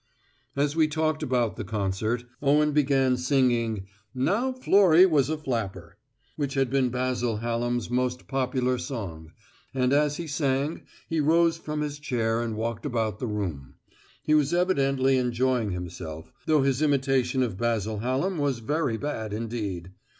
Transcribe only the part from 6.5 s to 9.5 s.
had been Basil Hallam's most popular song,